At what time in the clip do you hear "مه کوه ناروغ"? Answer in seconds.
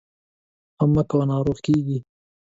0.95-1.57